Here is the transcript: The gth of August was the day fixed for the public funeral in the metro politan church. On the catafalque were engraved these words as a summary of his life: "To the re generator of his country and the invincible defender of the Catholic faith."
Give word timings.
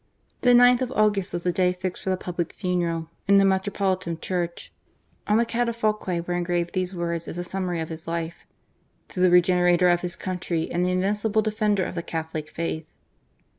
The 0.41 0.53
gth 0.55 0.81
of 0.81 0.91
August 0.93 1.31
was 1.31 1.43
the 1.43 1.51
day 1.51 1.73
fixed 1.73 2.01
for 2.01 2.09
the 2.09 2.17
public 2.17 2.53
funeral 2.53 3.09
in 3.27 3.37
the 3.37 3.45
metro 3.45 3.71
politan 3.71 4.19
church. 4.19 4.73
On 5.27 5.37
the 5.37 5.45
catafalque 5.45 6.25
were 6.27 6.33
engraved 6.33 6.73
these 6.73 6.95
words 6.95 7.27
as 7.27 7.37
a 7.37 7.43
summary 7.43 7.79
of 7.81 7.89
his 7.89 8.07
life: 8.07 8.47
"To 9.09 9.19
the 9.19 9.29
re 9.29 9.41
generator 9.41 9.89
of 9.89 10.01
his 10.01 10.15
country 10.15 10.71
and 10.71 10.83
the 10.83 10.89
invincible 10.89 11.43
defender 11.43 11.83
of 11.85 11.93
the 11.93 12.01
Catholic 12.01 12.49
faith." 12.49 12.87